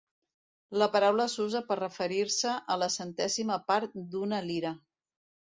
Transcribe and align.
La 0.81 0.85
paraula 0.95 1.27
s'usa 1.33 1.61
per 1.67 1.77
referir-se 1.79 2.55
a 2.77 2.79
la 2.85 2.89
centèsima 2.95 3.59
part 3.69 4.01
d'una 4.17 4.43
lira. 4.49 4.75